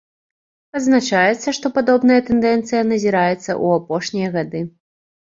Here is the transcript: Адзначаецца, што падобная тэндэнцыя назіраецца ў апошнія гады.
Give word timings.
Адзначаецца, 0.77 1.53
што 1.57 1.71
падобная 1.75 2.17
тэндэнцыя 2.29 2.81
назіраецца 2.93 3.37
ў 3.37 3.65
апошнія 3.81 4.33
гады. 4.39 4.65